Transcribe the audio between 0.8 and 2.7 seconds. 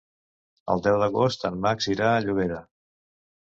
deu d'agost en Max irà a Llobera.